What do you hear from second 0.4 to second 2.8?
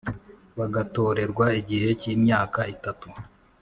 bagatorerwa igihe cy imyaka